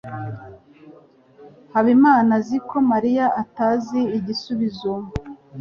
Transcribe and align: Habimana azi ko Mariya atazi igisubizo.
Habimana 1.73 2.31
azi 2.39 2.57
ko 2.67 2.75
Mariya 2.91 3.25
atazi 3.41 3.99
igisubizo. 4.17 4.93